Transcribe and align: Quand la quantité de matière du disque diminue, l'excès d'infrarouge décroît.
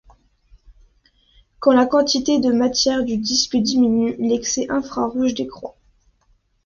Quand 1.59 1.73
la 1.73 1.85
quantité 1.85 2.39
de 2.39 2.51
matière 2.51 3.03
du 3.05 3.17
disque 3.17 3.55
diminue, 3.55 4.15
l'excès 4.17 4.65
d'infrarouge 4.65 5.35
décroît. 5.35 5.75